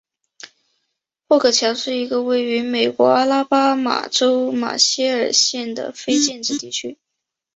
[1.29, 6.97] 霍格乔是一个位于美国阿拉巴马州马歇尔县的非建制地区。